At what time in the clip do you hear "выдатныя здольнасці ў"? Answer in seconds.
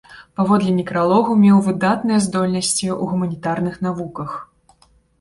1.69-3.03